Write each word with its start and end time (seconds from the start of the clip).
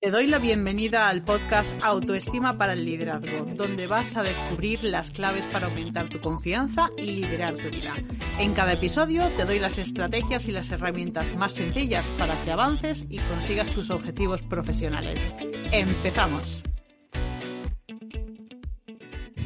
Te 0.00 0.12
doy 0.12 0.28
la 0.28 0.38
bienvenida 0.38 1.08
al 1.08 1.24
podcast 1.24 1.74
Autoestima 1.82 2.56
para 2.56 2.74
el 2.74 2.84
Liderazgo, 2.84 3.46
donde 3.56 3.88
vas 3.88 4.16
a 4.16 4.22
descubrir 4.22 4.84
las 4.84 5.10
claves 5.10 5.44
para 5.46 5.66
aumentar 5.66 6.08
tu 6.08 6.20
confianza 6.20 6.90
y 6.96 7.06
liderar 7.06 7.56
tu 7.56 7.68
vida. 7.68 7.94
En 8.38 8.52
cada 8.54 8.74
episodio 8.74 9.28
te 9.36 9.44
doy 9.44 9.58
las 9.58 9.76
estrategias 9.76 10.46
y 10.46 10.52
las 10.52 10.70
herramientas 10.70 11.34
más 11.34 11.50
sencillas 11.50 12.06
para 12.16 12.40
que 12.44 12.52
avances 12.52 13.06
y 13.10 13.18
consigas 13.18 13.70
tus 13.70 13.90
objetivos 13.90 14.40
profesionales. 14.42 15.28
¡Empezamos! 15.72 16.57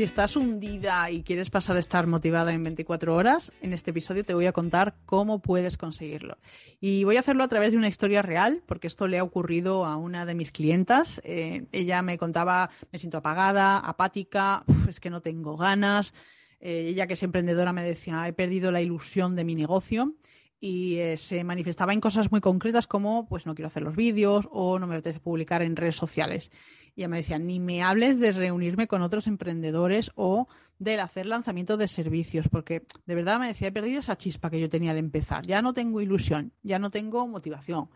Si 0.02 0.06
estás 0.06 0.34
hundida 0.34 1.12
y 1.12 1.22
quieres 1.22 1.48
pasar 1.48 1.76
a 1.76 1.78
estar 1.78 2.08
motivada 2.08 2.52
en 2.52 2.64
24 2.64 3.14
horas, 3.14 3.52
en 3.60 3.72
este 3.72 3.92
episodio 3.92 4.24
te 4.24 4.34
voy 4.34 4.46
a 4.46 4.52
contar 4.52 4.96
cómo 5.06 5.40
puedes 5.40 5.76
conseguirlo. 5.76 6.38
Y 6.80 7.04
voy 7.04 7.18
a 7.18 7.20
hacerlo 7.20 7.44
a 7.44 7.46
través 7.46 7.70
de 7.70 7.78
una 7.78 7.86
historia 7.86 8.20
real, 8.20 8.64
porque 8.66 8.88
esto 8.88 9.06
le 9.06 9.20
ha 9.20 9.22
ocurrido 9.22 9.84
a 9.84 9.94
una 9.96 10.26
de 10.26 10.34
mis 10.34 10.50
clientas. 10.50 11.20
Eh, 11.22 11.66
ella 11.70 12.02
me 12.02 12.18
contaba, 12.18 12.70
me 12.90 12.98
siento 12.98 13.18
apagada, 13.18 13.78
apática, 13.78 14.64
es 14.88 14.98
que 14.98 15.08
no 15.08 15.22
tengo 15.22 15.56
ganas. 15.56 16.14
Eh, 16.58 16.88
ella 16.88 17.06
que 17.06 17.12
es 17.12 17.22
emprendedora 17.22 17.72
me 17.72 17.84
decía, 17.84 18.26
he 18.26 18.32
perdido 18.32 18.72
la 18.72 18.80
ilusión 18.80 19.36
de 19.36 19.44
mi 19.44 19.54
negocio 19.54 20.16
y 20.58 20.96
eh, 20.98 21.18
se 21.18 21.44
manifestaba 21.44 21.92
en 21.92 22.00
cosas 22.00 22.32
muy 22.32 22.40
concretas 22.40 22.88
como 22.88 23.28
pues 23.28 23.46
no 23.46 23.54
quiero 23.54 23.68
hacer 23.68 23.82
los 23.84 23.94
vídeos 23.94 24.48
o 24.50 24.80
no 24.80 24.88
me 24.88 24.94
apetece 24.94 25.20
publicar 25.20 25.62
en 25.62 25.76
redes 25.76 25.94
sociales. 25.94 26.50
Y 26.94 27.00
ella 27.00 27.08
me 27.08 27.18
decía, 27.18 27.38
ni 27.38 27.58
me 27.58 27.82
hables 27.82 28.20
de 28.20 28.32
reunirme 28.32 28.86
con 28.86 29.02
otros 29.02 29.26
emprendedores 29.26 30.10
o 30.14 30.46
del 30.78 31.00
hacer 31.00 31.26
lanzamientos 31.26 31.78
de 31.78 31.88
servicios, 31.88 32.48
porque 32.48 32.84
de 33.06 33.14
verdad 33.14 33.38
me 33.38 33.46
decía, 33.46 33.68
he 33.68 33.72
perdido 33.72 34.00
esa 34.00 34.18
chispa 34.18 34.50
que 34.50 34.60
yo 34.60 34.68
tenía 34.68 34.90
al 34.90 34.98
empezar, 34.98 35.46
ya 35.46 35.62
no 35.62 35.72
tengo 35.72 36.00
ilusión, 36.00 36.52
ya 36.62 36.78
no 36.78 36.90
tengo 36.90 37.26
motivación. 37.28 37.88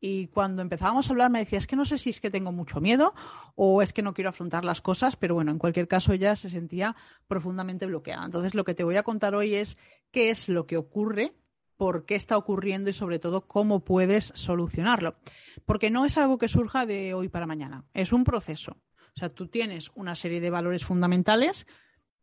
Y 0.00 0.26
cuando 0.26 0.60
empezábamos 0.60 1.08
a 1.08 1.12
hablar 1.12 1.30
me 1.30 1.38
decía, 1.38 1.58
es 1.58 1.66
que 1.66 1.76
no 1.76 1.86
sé 1.86 1.96
si 1.96 2.10
es 2.10 2.20
que 2.20 2.30
tengo 2.30 2.52
mucho 2.52 2.80
miedo 2.80 3.14
o 3.54 3.80
es 3.80 3.94
que 3.94 4.02
no 4.02 4.12
quiero 4.12 4.30
afrontar 4.30 4.64
las 4.64 4.82
cosas, 4.82 5.16
pero 5.16 5.34
bueno, 5.34 5.50
en 5.50 5.58
cualquier 5.58 5.88
caso 5.88 6.12
ella 6.12 6.36
se 6.36 6.50
sentía 6.50 6.94
profundamente 7.26 7.86
bloqueada. 7.86 8.24
Entonces 8.24 8.54
lo 8.54 8.64
que 8.64 8.74
te 8.74 8.84
voy 8.84 8.96
a 8.96 9.02
contar 9.02 9.34
hoy 9.34 9.54
es 9.54 9.78
qué 10.10 10.28
es 10.28 10.50
lo 10.50 10.66
que 10.66 10.76
ocurre 10.76 11.32
por 11.76 12.06
qué 12.06 12.14
está 12.14 12.36
ocurriendo 12.36 12.90
y 12.90 12.92
sobre 12.92 13.18
todo 13.18 13.46
cómo 13.46 13.84
puedes 13.84 14.32
solucionarlo. 14.34 15.16
Porque 15.64 15.90
no 15.90 16.04
es 16.04 16.16
algo 16.18 16.38
que 16.38 16.48
surja 16.48 16.86
de 16.86 17.14
hoy 17.14 17.28
para 17.28 17.46
mañana, 17.46 17.84
es 17.94 18.12
un 18.12 18.24
proceso. 18.24 18.76
O 19.16 19.18
sea, 19.18 19.28
tú 19.28 19.48
tienes 19.48 19.90
una 19.94 20.14
serie 20.14 20.40
de 20.40 20.50
valores 20.50 20.84
fundamentales, 20.84 21.66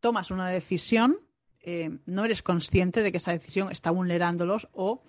tomas 0.00 0.30
una 0.30 0.48
decisión, 0.48 1.18
eh, 1.60 1.98
no 2.06 2.24
eres 2.24 2.42
consciente 2.42 3.02
de 3.02 3.12
que 3.12 3.18
esa 3.18 3.32
decisión 3.32 3.70
está 3.70 3.90
vulnerándolos 3.90 4.68
o 4.72 5.04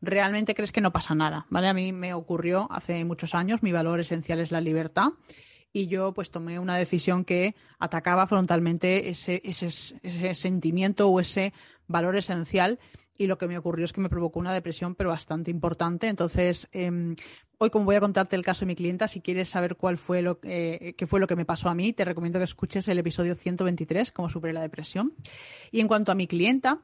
realmente 0.00 0.54
crees 0.54 0.70
que 0.70 0.80
no 0.80 0.92
pasa 0.92 1.14
nada, 1.14 1.46
¿vale? 1.50 1.68
A 1.68 1.74
mí 1.74 1.92
me 1.92 2.14
ocurrió 2.14 2.68
hace 2.70 3.04
muchos 3.04 3.34
años, 3.34 3.62
mi 3.62 3.72
valor 3.72 4.00
esencial 4.00 4.40
es 4.40 4.52
la 4.52 4.60
libertad 4.60 5.08
y 5.72 5.88
yo 5.88 6.12
pues 6.12 6.30
tomé 6.30 6.58
una 6.58 6.76
decisión 6.76 7.24
que 7.24 7.54
atacaba 7.78 8.26
frontalmente 8.26 9.08
ese, 9.08 9.42
ese, 9.44 9.66
ese 10.02 10.34
sentimiento 10.34 11.08
o 11.08 11.20
ese 11.20 11.52
valor 11.88 12.16
esencial 12.16 12.78
y 13.16 13.26
lo 13.26 13.38
que 13.38 13.46
me 13.46 13.56
ocurrió 13.56 13.84
es 13.84 13.92
que 13.92 14.00
me 14.00 14.08
provocó 14.08 14.40
una 14.40 14.52
depresión, 14.52 14.94
pero 14.94 15.10
bastante 15.10 15.50
importante. 15.50 16.08
Entonces, 16.08 16.68
em, 16.72 17.14
hoy 17.58 17.70
como 17.70 17.84
voy 17.84 17.96
a 17.96 18.00
contarte 18.00 18.36
el 18.36 18.44
caso 18.44 18.60
de 18.60 18.66
mi 18.66 18.76
clienta, 18.76 19.08
si 19.08 19.20
quieres 19.20 19.48
saber 19.48 19.76
cuál 19.76 19.98
fue 19.98 20.22
lo, 20.22 20.40
eh, 20.42 20.94
qué 20.96 21.06
fue 21.06 21.20
lo 21.20 21.26
que 21.26 21.36
me 21.36 21.44
pasó 21.44 21.68
a 21.68 21.74
mí, 21.74 21.92
te 21.92 22.04
recomiendo 22.04 22.38
que 22.38 22.44
escuches 22.44 22.88
el 22.88 22.98
episodio 22.98 23.34
123, 23.34 24.10
cómo 24.12 24.28
superé 24.28 24.52
la 24.52 24.62
depresión. 24.62 25.14
Y 25.70 25.80
en 25.80 25.88
cuanto 25.88 26.10
a 26.10 26.14
mi 26.14 26.26
clienta, 26.26 26.80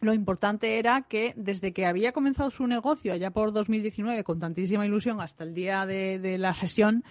lo 0.00 0.12
importante 0.12 0.78
era 0.78 1.02
que 1.02 1.32
desde 1.36 1.72
que 1.72 1.86
había 1.86 2.12
comenzado 2.12 2.50
su 2.50 2.66
negocio 2.66 3.12
allá 3.12 3.30
por 3.30 3.52
2019 3.52 4.24
con 4.24 4.38
tantísima 4.38 4.84
ilusión 4.84 5.20
hasta 5.20 5.44
el 5.44 5.54
día 5.54 5.86
de, 5.86 6.36
la 6.38 6.52
sesión, 6.52 7.04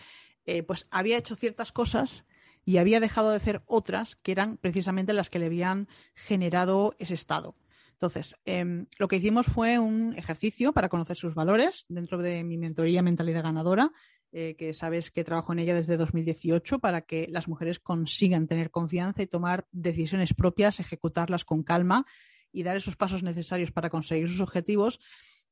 eh, 0.45 0.63
pues 0.63 0.87
había 0.91 1.17
hecho 1.17 1.35
ciertas 1.35 1.71
cosas 1.71 2.25
y 2.65 2.77
había 2.77 2.99
dejado 2.99 3.31
de 3.31 3.37
hacer 3.37 3.63
otras 3.65 4.15
que 4.15 4.31
eran 4.31 4.57
precisamente 4.57 5.13
las 5.13 5.29
que 5.29 5.39
le 5.39 5.47
habían 5.47 5.87
generado 6.13 6.95
ese 6.99 7.13
estado. 7.13 7.55
Entonces, 7.93 8.35
em, 8.45 8.87
lo 8.97 9.07
que 9.07 9.17
hicimos 9.17 9.47
fue 9.47 9.79
un 9.79 10.13
ejercicio 10.17 10.73
para 10.73 10.89
conocer 10.89 11.15
sus 11.15 11.33
valores 11.33 11.85
dentro 11.87 12.17
de 12.17 12.43
mi 12.43 12.57
mentoría 12.57 13.01
Mentalidad 13.01 13.43
Ganadora, 13.43 13.91
eh, 14.31 14.55
que 14.57 14.73
sabes 14.73 15.11
que 15.11 15.23
trabajo 15.23 15.53
en 15.53 15.59
ella 15.59 15.75
desde 15.75 15.95
2018 15.95 16.79
para 16.79 17.01
que 17.01 17.27
las 17.29 17.47
mujeres 17.47 17.79
consigan 17.79 18.47
tener 18.47 18.71
confianza 18.71 19.21
y 19.21 19.27
tomar 19.27 19.67
decisiones 19.71 20.33
propias, 20.33 20.79
ejecutarlas 20.79 21.45
con 21.45 21.61
calma 21.61 22.05
y 22.51 22.63
dar 22.63 22.75
esos 22.75 22.95
pasos 22.95 23.21
necesarios 23.21 23.71
para 23.71 23.91
conseguir 23.91 24.27
sus 24.27 24.41
objetivos. 24.41 24.99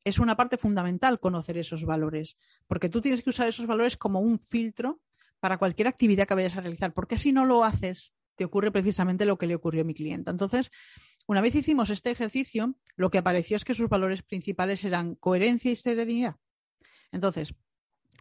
Es 0.04 0.18
una 0.18 0.36
parte 0.36 0.58
fundamental 0.58 1.20
conocer 1.20 1.60
esos 1.60 1.86
valores, 1.86 2.38
porque 2.68 2.90
tú 2.90 3.02
tienes 3.02 3.22
que 3.22 3.30
usar 3.30 3.48
esos 3.48 3.68
valores 3.68 3.98
como 3.98 4.20
un 4.20 4.40
filtro 4.40 5.00
para 5.40 5.58
cualquier 5.58 5.88
actividad 5.88 6.28
que 6.28 6.36
vayas 6.36 6.58
a 6.58 6.62
realizar, 6.62 6.92
porque 6.94 7.20
si 7.20 7.32
no 7.32 7.46
lo 7.46 7.64
haces, 7.64 8.14
te 8.36 8.46
ocurre 8.46 8.72
precisamente 8.72 9.26
lo 9.26 9.38
que 9.38 9.46
le 9.46 9.54
ocurrió 9.54 9.82
a 9.82 9.86
mi 9.86 9.94
clienta. 9.94 10.32
Entonces, 10.32 10.72
una 11.28 11.42
vez 11.42 11.56
hicimos 11.56 11.90
este 11.90 12.12
ejercicio, 12.12 12.76
lo 12.96 13.10
que 13.10 13.18
apareció 13.18 13.58
es 13.58 13.66
que 13.66 13.74
sus 13.74 13.90
valores 13.90 14.24
principales 14.24 14.84
eran 14.84 15.16
coherencia 15.16 15.72
y 15.72 15.76
serenidad. 15.76 16.36
Entonces, 17.12 17.54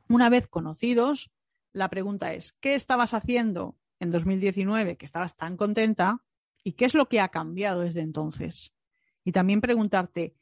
una 0.08 0.28
vez 0.28 0.48
conocidos, 0.48 1.30
la 1.72 1.88
pregunta 1.88 2.32
es, 2.32 2.52
¿qué 2.60 2.74
estabas 2.74 3.14
haciendo 3.14 3.78
en 4.00 4.10
2019 4.10 4.96
que 4.96 5.06
estabas 5.06 5.36
tan 5.36 5.56
contenta 5.56 6.24
y 6.62 6.72
qué 6.72 6.84
es 6.84 6.94
lo 6.94 7.08
que 7.08 7.20
ha 7.20 7.28
cambiado 7.28 7.82
desde 7.82 8.00
entonces? 8.00 8.74
Y 9.24 9.32
también 9.32 9.60
preguntarte, 9.60 10.34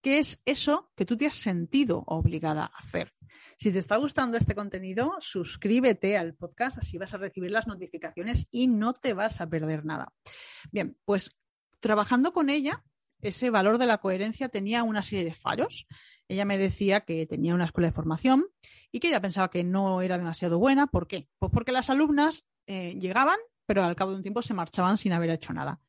¿qué 0.00 0.18
es 0.18 0.40
eso 0.44 0.90
que 0.96 1.06
tú 1.06 1.16
te 1.16 1.26
has 1.26 1.34
sentido 1.34 2.02
obligada 2.06 2.64
a 2.64 2.78
hacer? 2.78 3.14
Si 3.56 3.70
te 3.70 3.78
está 3.78 3.96
gustando 3.96 4.36
este 4.36 4.54
contenido, 4.54 5.14
suscríbete 5.20 6.16
al 6.16 6.34
podcast, 6.34 6.78
así 6.78 6.98
vas 6.98 7.14
a 7.14 7.18
recibir 7.18 7.50
las 7.50 7.66
notificaciones 7.66 8.48
y 8.50 8.66
no 8.66 8.92
te 8.92 9.14
vas 9.14 9.40
a 9.40 9.48
perder 9.48 9.84
nada. 9.84 10.12
Bien, 10.72 10.96
pues 11.04 11.30
trabajando 11.82 12.32
con 12.32 12.48
ella, 12.48 12.82
ese 13.20 13.50
valor 13.50 13.76
de 13.76 13.86
la 13.86 13.98
coherencia 13.98 14.48
tenía 14.48 14.82
una 14.82 15.02
serie 15.02 15.24
de 15.24 15.34
fallos. 15.34 15.86
Ella 16.28 16.44
me 16.44 16.56
decía 16.56 17.02
que 17.02 17.26
tenía 17.26 17.54
una 17.54 17.66
escuela 17.66 17.88
de 17.88 17.92
formación 17.92 18.46
y 18.90 19.00
que 19.00 19.08
ella 19.08 19.20
pensaba 19.20 19.50
que 19.50 19.64
no 19.64 20.00
era 20.00 20.16
demasiado 20.16 20.58
buena. 20.58 20.86
¿Por 20.86 21.06
qué? 21.06 21.28
Pues 21.38 21.52
porque 21.52 21.72
las 21.72 21.90
alumnas 21.90 22.44
eh, 22.66 22.96
llegaban, 22.98 23.36
pero 23.66 23.84
al 23.84 23.96
cabo 23.96 24.12
de 24.12 24.18
un 24.18 24.22
tiempo 24.22 24.42
se 24.42 24.54
marchaban 24.54 24.96
sin 24.96 25.12
haber 25.12 25.30
hecho 25.30 25.52
nada. 25.52 25.80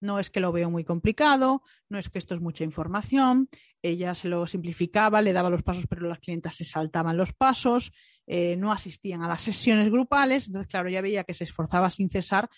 No 0.00 0.18
es 0.18 0.30
que 0.30 0.40
lo 0.40 0.52
veo 0.52 0.70
muy 0.70 0.84
complicado, 0.84 1.62
no 1.90 1.98
es 1.98 2.08
que 2.08 2.18
esto 2.18 2.34
es 2.34 2.40
mucha 2.40 2.64
información. 2.64 3.48
Ella 3.82 4.14
se 4.14 4.28
lo 4.28 4.46
simplificaba, 4.46 5.20
le 5.20 5.34
daba 5.34 5.50
los 5.50 5.62
pasos, 5.62 5.84
pero 5.86 6.08
las 6.08 6.20
clientas 6.20 6.54
se 6.54 6.64
saltaban 6.64 7.18
los 7.18 7.34
pasos, 7.34 7.92
eh, 8.26 8.56
no 8.56 8.72
asistían 8.72 9.22
a 9.22 9.28
las 9.28 9.42
sesiones 9.42 9.90
grupales. 9.90 10.46
Entonces, 10.46 10.68
claro, 10.68 10.88
ella 10.88 11.02
veía 11.02 11.24
que 11.24 11.34
se 11.34 11.44
esforzaba 11.44 11.90
sin 11.90 12.08
cesar 12.08 12.48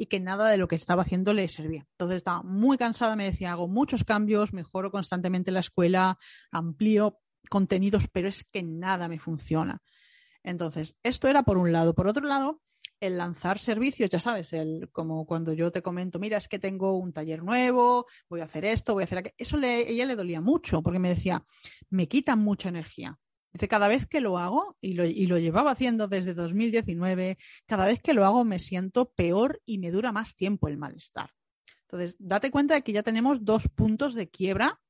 y 0.00 0.06
que 0.06 0.18
nada 0.18 0.48
de 0.48 0.56
lo 0.56 0.66
que 0.66 0.76
estaba 0.76 1.02
haciendo 1.02 1.34
le 1.34 1.46
servía. 1.46 1.86
Entonces 1.90 2.16
estaba 2.16 2.42
muy 2.42 2.78
cansada, 2.78 3.16
me 3.16 3.26
decía, 3.26 3.52
hago 3.52 3.68
muchos 3.68 4.02
cambios, 4.02 4.54
mejoro 4.54 4.90
constantemente 4.90 5.50
la 5.50 5.60
escuela, 5.60 6.16
amplío 6.50 7.18
contenidos, 7.50 8.08
pero 8.10 8.26
es 8.26 8.44
que 8.44 8.62
nada 8.62 9.08
me 9.08 9.18
funciona. 9.18 9.82
Entonces, 10.42 10.96
esto 11.02 11.28
era 11.28 11.42
por 11.42 11.58
un 11.58 11.70
lado. 11.70 11.94
Por 11.94 12.08
otro 12.08 12.26
lado, 12.26 12.62
el 12.98 13.18
lanzar 13.18 13.58
servicios, 13.58 14.08
ya 14.08 14.20
sabes, 14.20 14.54
el, 14.54 14.88
como 14.90 15.26
cuando 15.26 15.52
yo 15.52 15.70
te 15.70 15.82
comento, 15.82 16.18
mira, 16.18 16.38
es 16.38 16.48
que 16.48 16.58
tengo 16.58 16.96
un 16.96 17.12
taller 17.12 17.42
nuevo, 17.42 18.06
voy 18.30 18.40
a 18.40 18.44
hacer 18.44 18.64
esto, 18.64 18.94
voy 18.94 19.02
a 19.02 19.04
hacer 19.04 19.18
aquello. 19.18 19.34
Eso 19.36 19.58
ella 19.58 20.06
le 20.06 20.16
dolía 20.16 20.40
mucho 20.40 20.80
porque 20.82 20.98
me 20.98 21.10
decía, 21.10 21.44
me 21.90 22.08
quita 22.08 22.36
mucha 22.36 22.70
energía. 22.70 23.18
Dice, 23.52 23.68
cada 23.68 23.88
vez 23.88 24.06
que 24.06 24.20
lo 24.20 24.38
hago, 24.38 24.76
y 24.80 24.92
lo, 24.92 25.04
y 25.04 25.26
lo 25.26 25.38
llevaba 25.38 25.72
haciendo 25.72 26.06
desde 26.06 26.34
2019, 26.34 27.36
cada 27.66 27.86
vez 27.86 28.00
que 28.00 28.14
lo 28.14 28.24
hago 28.24 28.44
me 28.44 28.60
siento 28.60 29.10
peor 29.10 29.60
y 29.66 29.78
me 29.78 29.90
dura 29.90 30.12
más 30.12 30.36
tiempo 30.36 30.68
el 30.68 30.78
malestar. 30.78 31.30
Entonces, 31.82 32.16
date 32.20 32.52
cuenta 32.52 32.74
de 32.74 32.82
que 32.82 32.92
ya 32.92 33.02
tenemos 33.02 33.44
dos 33.44 33.68
puntos 33.74 34.14
de 34.14 34.28
quiebra 34.28 34.80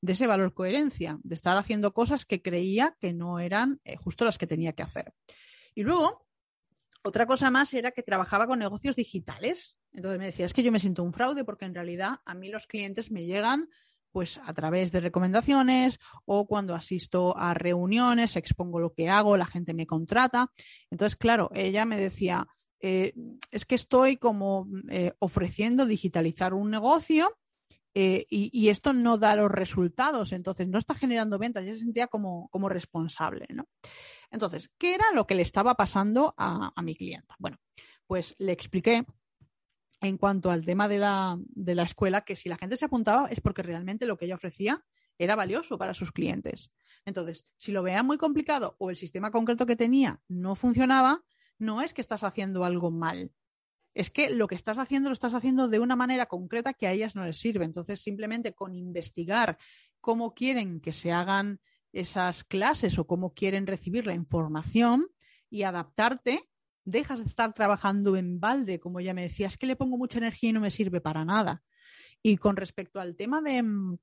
de 0.00 0.12
ese 0.12 0.26
valor 0.26 0.54
coherencia, 0.54 1.18
de 1.22 1.34
estar 1.34 1.56
haciendo 1.56 1.92
cosas 1.92 2.24
que 2.24 2.42
creía 2.42 2.96
que 3.00 3.12
no 3.12 3.38
eran 3.38 3.80
eh, 3.84 3.96
justo 3.96 4.24
las 4.24 4.38
que 4.38 4.46
tenía 4.46 4.72
que 4.72 4.82
hacer. 4.82 5.12
Y 5.74 5.82
luego, 5.82 6.26
otra 7.02 7.26
cosa 7.26 7.50
más 7.50 7.72
era 7.74 7.90
que 7.92 8.02
trabajaba 8.02 8.46
con 8.46 8.58
negocios 8.58 8.96
digitales. 8.96 9.78
Entonces 9.92 10.18
me 10.18 10.26
decía, 10.26 10.46
es 10.46 10.54
que 10.54 10.62
yo 10.62 10.72
me 10.72 10.80
siento 10.80 11.02
un 11.02 11.12
fraude 11.12 11.44
porque 11.44 11.64
en 11.64 11.74
realidad 11.74 12.20
a 12.24 12.34
mí 12.34 12.48
los 12.48 12.66
clientes 12.66 13.10
me 13.10 13.24
llegan 13.24 13.68
pues 14.12 14.40
a 14.44 14.52
través 14.54 14.92
de 14.92 15.00
recomendaciones 15.00 15.98
o 16.24 16.46
cuando 16.46 16.74
asisto 16.74 17.36
a 17.36 17.54
reuniones, 17.54 18.36
expongo 18.36 18.80
lo 18.80 18.92
que 18.92 19.08
hago, 19.08 19.36
la 19.36 19.46
gente 19.46 19.74
me 19.74 19.86
contrata. 19.86 20.50
Entonces, 20.90 21.16
claro, 21.16 21.50
ella 21.54 21.84
me 21.84 21.98
decía, 21.98 22.46
eh, 22.80 23.12
es 23.50 23.64
que 23.64 23.74
estoy 23.74 24.16
como 24.16 24.68
eh, 24.90 25.12
ofreciendo 25.18 25.86
digitalizar 25.86 26.54
un 26.54 26.70
negocio 26.70 27.36
eh, 27.94 28.26
y, 28.30 28.68
esto 28.68 28.92
no 28.92 29.18
da 29.18 29.34
los 29.34 29.50
resultados, 29.50 30.32
entonces 30.32 30.68
no 30.68 30.78
está 30.78 30.94
generando 30.94 31.38
ventas. 31.38 31.64
Yo 31.64 31.74
se 31.74 31.80
sentía 31.80 32.06
como, 32.06 32.48
como 32.50 32.68
responsable, 32.68 33.46
¿no? 33.50 33.66
Entonces, 34.30 34.70
¿qué 34.78 34.94
era 34.94 35.06
lo 35.14 35.26
que 35.26 35.34
le 35.34 35.42
estaba 35.42 35.74
pasando 35.74 36.34
a, 36.36 36.70
a 36.76 36.82
mi 36.82 36.94
clienta? 36.94 37.34
Bueno, 37.38 37.56
pues 38.06 38.36
le 38.38 38.52
expliqué 38.52 39.04
en 40.00 40.16
cuanto 40.16 40.50
al 40.50 40.64
tema 40.64 40.88
de 40.88 40.98
la, 40.98 41.38
de 41.40 41.74
la 41.74 41.82
escuela, 41.82 42.22
que 42.22 42.36
si 42.36 42.48
la 42.48 42.56
gente 42.56 42.76
se 42.76 42.84
apuntaba 42.84 43.28
es 43.28 43.40
porque 43.40 43.62
realmente 43.62 44.06
lo 44.06 44.16
que 44.16 44.26
ella 44.26 44.36
ofrecía 44.36 44.84
era 45.18 45.34
valioso 45.34 45.78
para 45.78 45.94
sus 45.94 46.12
clientes. 46.12 46.72
Entonces, 47.04 47.46
si 47.56 47.72
lo 47.72 47.82
vean 47.82 48.06
muy 48.06 48.18
complicado 48.18 48.76
o 48.78 48.90
el 48.90 48.96
sistema 48.96 49.30
concreto 49.30 49.66
que 49.66 49.76
tenía 49.76 50.20
no 50.28 50.54
funcionaba, 50.54 51.24
no 51.58 51.82
es 51.82 51.92
que 51.92 52.00
estás 52.00 52.22
haciendo 52.22 52.64
algo 52.64 52.90
mal. 52.90 53.32
Es 53.94 54.10
que 54.10 54.30
lo 54.30 54.46
que 54.46 54.54
estás 54.54 54.78
haciendo 54.78 55.08
lo 55.08 55.14
estás 55.14 55.34
haciendo 55.34 55.68
de 55.68 55.80
una 55.80 55.96
manera 55.96 56.26
concreta 56.26 56.72
que 56.72 56.86
a 56.86 56.92
ellas 56.92 57.16
no 57.16 57.24
les 57.24 57.38
sirve. 57.38 57.64
Entonces, 57.64 58.00
simplemente 58.00 58.54
con 58.54 58.74
investigar 58.74 59.58
cómo 60.00 60.34
quieren 60.34 60.80
que 60.80 60.92
se 60.92 61.10
hagan 61.10 61.60
esas 61.92 62.44
clases 62.44 62.98
o 62.98 63.06
cómo 63.06 63.34
quieren 63.34 63.66
recibir 63.66 64.06
la 64.06 64.14
información 64.14 65.08
y 65.50 65.62
adaptarte, 65.62 66.47
dejas 66.88 67.20
de 67.20 67.26
estar 67.26 67.52
trabajando 67.52 68.16
en 68.16 68.40
balde, 68.40 68.80
como 68.80 69.00
ya 69.00 69.14
me 69.14 69.22
decía, 69.22 69.46
es 69.46 69.58
que 69.58 69.66
le 69.66 69.76
pongo 69.76 69.98
mucha 69.98 70.18
energía 70.18 70.50
y 70.50 70.52
no 70.52 70.60
me 70.60 70.70
sirve 70.70 71.00
para 71.00 71.24
nada. 71.24 71.62
Y 72.22 72.38
con 72.38 72.56
respecto 72.56 73.00
al 73.00 73.14
tema 73.14 73.42
de, 73.42 73.62
mm, 73.62 73.98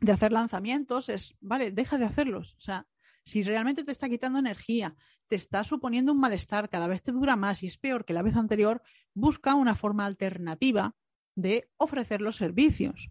de 0.00 0.12
hacer 0.12 0.32
lanzamientos, 0.32 1.08
es, 1.08 1.36
vale, 1.40 1.70
deja 1.70 1.96
de 1.96 2.04
hacerlos. 2.04 2.56
O 2.58 2.60
sea, 2.60 2.86
si 3.24 3.42
realmente 3.42 3.84
te 3.84 3.92
está 3.92 4.08
quitando 4.08 4.38
energía, 4.38 4.96
te 5.28 5.36
está 5.36 5.64
suponiendo 5.64 6.12
un 6.12 6.20
malestar, 6.20 6.68
cada 6.68 6.88
vez 6.88 7.02
te 7.02 7.12
dura 7.12 7.36
más 7.36 7.62
y 7.62 7.68
es 7.68 7.78
peor 7.78 8.04
que 8.04 8.12
la 8.12 8.22
vez 8.22 8.36
anterior, 8.36 8.82
busca 9.14 9.54
una 9.54 9.76
forma 9.76 10.04
alternativa 10.04 10.94
de 11.36 11.70
ofrecer 11.76 12.20
los 12.20 12.36
servicios. 12.36 13.10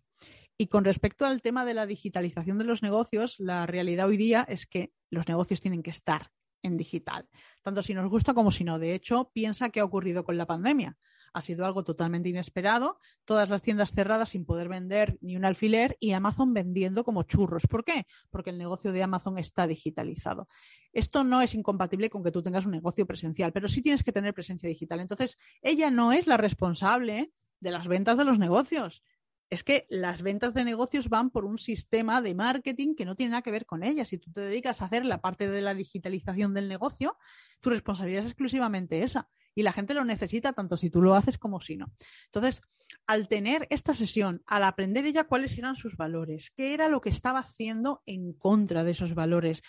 Y 0.58 0.68
con 0.68 0.84
respecto 0.84 1.26
al 1.26 1.42
tema 1.42 1.66
de 1.66 1.74
la 1.74 1.88
digitalización 1.88 2.58
de 2.58 2.66
los 2.66 2.84
negocios, 2.84 3.40
la 3.40 3.66
realidad 3.66 4.08
hoy 4.08 4.18
día 4.18 4.46
es 4.48 4.68
que 4.68 4.94
los 5.10 5.28
negocios 5.28 5.62
tienen 5.62 5.82
que 5.82 5.90
estar 5.90 6.32
en 6.64 6.78
digital, 6.78 7.28
tanto 7.62 7.84
si 7.84 7.94
nos 7.94 8.10
gusta 8.10 8.34
como 8.34 8.52
si 8.52 8.64
no. 8.64 8.80
De 8.80 8.96
hecho, 8.96 9.30
piensa 9.34 9.70
qué 9.70 9.82
ha 9.82 9.86
ocurrido 9.86 10.24
con 10.24 10.38
la 10.38 10.48
pandemia. 10.48 10.98
Ha 11.36 11.42
sido 11.42 11.66
algo 11.66 11.84
totalmente 11.84 12.30
inesperado, 12.30 13.00
todas 13.26 13.50
las 13.50 13.64
tiendas 13.64 13.92
cerradas 13.92 14.30
sin 14.30 14.46
poder 14.46 14.70
vender 14.70 15.18
ni 15.20 15.36
un 15.36 15.46
alfiler 15.46 15.98
y 16.00 16.12
Amazon 16.12 16.54
vendiendo 16.54 17.04
como 17.04 17.24
churros. 17.24 17.66
¿Por 17.68 17.84
qué? 17.84 18.06
Porque 18.30 18.52
el 18.52 18.60
negocio 18.60 18.92
de 18.92 19.02
Amazon 19.02 19.40
está 19.40 19.66
digitalizado. 19.66 20.46
Esto 20.92 21.24
no 21.24 21.42
es 21.42 21.56
incompatible 21.56 22.12
con 22.12 22.24
que 22.24 22.32
tú 22.32 22.44
tengas 22.44 22.66
un 22.66 22.72
negocio 22.72 23.08
presencial, 23.08 23.52
pero 23.52 23.68
sí 23.68 23.82
tienes 23.82 24.04
que 24.04 24.12
tener 24.12 24.36
presencia 24.36 24.70
digital. 24.70 25.00
Entonces, 25.00 25.40
ella 25.64 25.90
no 25.90 26.12
es 26.12 26.28
la 26.28 26.38
responsable 26.38 27.32
de 27.60 27.72
las 27.72 27.88
ventas 27.88 28.18
de 28.18 28.26
los 28.26 28.38
negocios 28.38 29.02
es 29.54 29.64
que 29.64 29.86
las 29.90 30.22
ventas 30.22 30.54
de 30.54 30.66
negocios 30.66 31.10
van 31.10 31.30
por 31.30 31.46
un 31.46 31.58
sistema 31.58 32.22
de 32.22 32.36
marketing 32.36 32.96
que 32.96 33.06
no 33.06 33.16
tiene 33.16 33.32
nada 33.32 33.42
que 33.42 33.52
ver 33.52 33.66
con 33.66 33.84
ellas. 33.84 34.10
Si 34.10 34.18
tú 34.18 34.32
te 34.32 34.42
dedicas 34.42 34.82
a 34.82 34.86
hacer 34.86 35.06
la 35.06 35.22
parte 35.22 35.48
de 35.48 35.62
la 35.62 35.74
digitalización 35.74 36.54
del 36.54 36.68
negocio, 36.68 37.18
tu 37.60 37.70
responsabilidad 37.70 38.24
es 38.24 38.30
exclusivamente 38.30 39.04
esa. 39.04 39.30
Y 39.56 39.64
la 39.64 39.72
gente 39.72 39.94
lo 39.94 40.04
necesita 40.04 40.54
tanto 40.54 40.78
si 40.78 40.90
tú 40.90 41.02
lo 41.02 41.16
haces 41.16 41.38
como 41.38 41.62
si 41.62 41.78
no. 41.78 41.94
Entonces, 42.26 42.62
al 43.08 43.28
tener 43.28 43.68
esta 43.70 43.94
sesión, 43.94 44.42
al 44.48 44.64
aprender 44.64 45.06
ella 45.06 45.26
cuáles 45.26 45.58
eran 45.58 45.76
sus 45.76 45.96
valores, 45.96 46.52
qué 46.52 46.74
era 46.74 46.88
lo 46.88 47.02
que 47.02 47.10
estaba 47.10 47.40
haciendo 47.40 48.02
en 48.06 48.34
contra 48.34 48.84
de 48.84 48.92
esos 48.92 49.14
valores, 49.14 49.62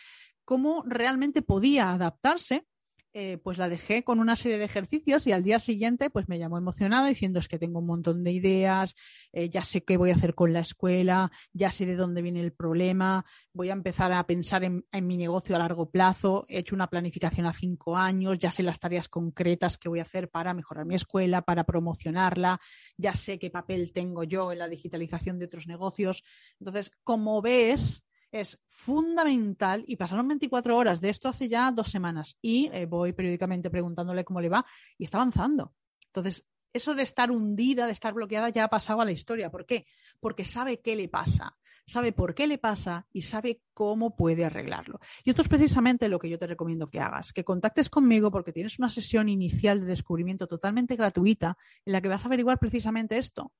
cómo 0.45 0.83
realmente 0.87 1.43
podía 1.43 1.91
adaptarse, 1.91 2.67
eh, 3.16 3.38
pues 3.38 3.58
la 3.58 3.69
dejé 3.69 4.02
con 4.02 4.19
una 4.19 4.34
serie 4.34 4.58
de 4.58 4.64
ejercicios 4.64 5.28
y 5.28 5.32
al 5.32 5.44
día 5.44 5.61
siguiente 5.61 6.11
pues 6.11 6.28
me 6.28 6.37
llamó 6.37 6.58
emocionada 6.58 7.06
diciendo 7.06 7.38
es 7.38 7.46
que 7.46 7.61
tengo 7.61 7.78
un 7.78 7.87
montón 7.87 8.25
de 8.25 8.32
ideas, 8.32 8.96
eh, 9.32 9.49
ya 9.49 9.62
sé 9.62 9.84
qué 9.84 9.96
voy 9.96 10.11
a 10.11 10.14
hacer 10.14 10.34
con 10.34 10.52
la 10.52 10.58
escuela, 10.58 11.31
ya 11.52 11.70
sé 11.70 11.87
de 11.87 11.94
dónde 11.94 12.22
viene 12.22 12.40
el 12.40 12.52
problema, 12.52 13.25
voy 13.52 13.70
a 13.70 13.72
empezar 13.75 14.11
a 14.11 14.26
pensar 14.26 14.64
en, 14.64 14.84
en 14.90 15.06
mi 15.06 15.16
negocio 15.16 15.55
a 15.55 15.61
largo 15.61 15.90
plazo, 15.90 16.44
he 16.49 16.58
hecho 16.58 16.75
una 16.75 16.90
planificación 16.90 17.46
a 17.46 17.52
cinco 17.52 17.96
años, 17.96 18.40
ya 18.40 18.50
sé 18.50 18.64
las 18.64 18.81
tareas 18.81 19.08
concretas 19.08 19.78
que 19.78 19.88
voy 19.88 20.00
a 20.00 20.02
hacer 20.02 20.28
para 20.28 20.52
mejorar 20.52 20.84
mi 20.84 20.96
escuela, 20.96 21.43
para 21.43 21.62
promocionarla, 21.62 22.61
ya 22.96 23.14
sé 23.14 23.38
qué 23.38 23.49
papel 23.49 23.93
tengo 23.93 24.25
yo 24.25 24.50
en 24.50 24.58
la 24.58 24.69
digitalización 24.69 25.38
de 25.38 25.44
otros 25.44 25.69
negocios. 25.69 26.25
Entonces, 26.58 26.90
como 27.05 27.40
ves, 27.40 28.02
es 28.35 28.59
fundamental 28.69 29.85
y 29.87 29.95
pasaron 29.95 30.27
24 30.27 30.77
horas 30.77 31.01
de 31.01 31.09
esto 31.09 31.29
hace 31.29 31.49
ya 31.49 31.71
dos 31.71 31.89
semanas 31.89 32.37
y 32.43 32.69
eh, 32.73 32.85
voy 32.85 33.13
periódicamente 33.13 33.71
preguntándole 33.71 34.25
cómo 34.25 34.41
le 34.41 34.49
va 34.49 34.67
y 34.99 35.05
está 35.05 35.19
avanzando. 35.19 35.73
Entonces, 36.07 36.45
eso 36.73 36.97
de 36.97 37.05
estar 37.05 37.31
hundida, 37.31 37.87
de 37.87 37.93
estar 37.93 38.13
bloqueada, 38.13 38.49
ya 38.49 38.65
ha 38.65 38.69
pasado 38.69 39.01
a 39.01 39.05
la 39.05 39.13
historia. 39.13 39.53
¿Por 39.53 39.67
qué? 39.67 39.87
Porque 40.19 40.45
sabe 40.45 40.81
qué 40.81 40.97
le 40.97 41.09
pasa, 41.09 41.57
sabe 41.87 42.11
por 42.11 42.35
qué 42.35 42.49
le 42.49 42.59
pasa 42.59 43.07
y 43.13 43.23
sabe 43.23 43.63
cómo 43.73 44.17
puede 44.17 44.45
arreglarlo. 44.45 44.99
Y 45.23 45.31
esto 45.31 45.43
es 45.43 45.49
precisamente 45.49 46.09
lo 46.09 46.19
que 46.19 46.29
yo 46.29 46.37
te 46.37 46.49
recomiendo 46.49 46.91
que 46.91 46.99
hagas, 46.99 47.33
que 47.33 47.45
contactes 47.45 47.89
conmigo 47.89 48.33
porque 48.33 48.53
tienes 48.53 48.81
una 48.81 48.89
sesión 48.89 49.29
inicial 49.29 49.79
de 49.79 49.87
descubrimiento 49.87 50.49
totalmente 50.49 50.97
gratuita 50.97 51.57
en 51.85 51.93
la 51.93 52.01
que 52.01 52.09
vas 52.09 52.25
a 52.25 52.27
averiguar 52.27 52.59
precisamente 52.59 53.17
esto 53.17 53.53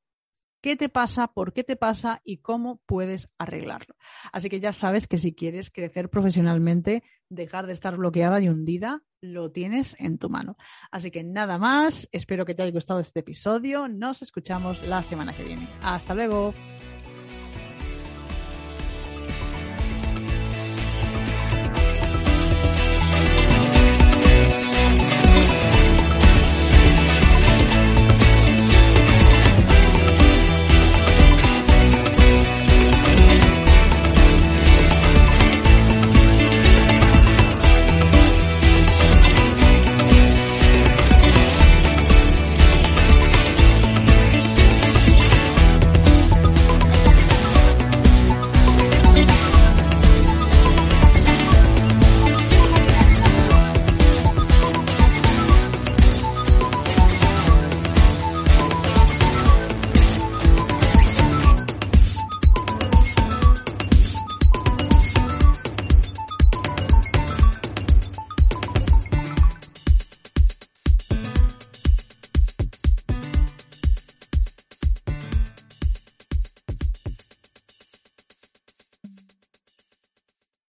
qué 0.65 0.77
te 0.77 0.89
pasa, 0.89 1.27
por 1.27 1.53
qué 1.53 1.63
te 1.63 1.77
pasa 1.77 2.23
y 2.25 2.39
cómo 2.39 2.81
puedes 2.87 3.29
arreglarlo. 3.37 3.97
Así 4.33 4.49
que 4.49 4.61
ya 4.61 4.73
sabes 4.73 5.07
que 5.07 5.19
si 5.19 5.35
quieres 5.35 5.71
crecer 5.71 6.09
profesionalmente, 6.09 7.03
dejar 7.29 7.67
de 7.67 7.75
estar 7.75 7.99
bloqueada 7.99 8.41
y 8.41 8.49
hundida, 8.49 9.03
lo 9.21 9.53
tienes 9.53 9.95
en 9.99 10.17
tu 10.17 10.31
mano. 10.31 10.57
Así 10.91 11.11
que 11.11 11.23
nada 11.23 11.59
más, 11.59 12.09
espero 12.13 12.47
que 12.47 12.55
te 12.55 12.63
haya 12.63 12.73
gustado 12.73 13.01
este 13.01 13.21
episodio, 13.21 13.89
nos 13.89 14.23
escuchamos 14.23 14.83
la 14.89 15.03
semana 15.03 15.35
que 15.35 15.45
viene. 15.45 15.69
Hasta 15.83 16.15
luego. 16.15 16.55